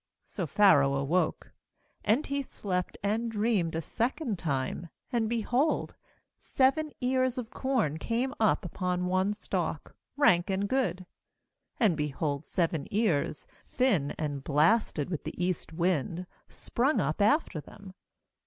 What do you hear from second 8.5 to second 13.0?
upon one stalk, rank and good* 6And, behold, seven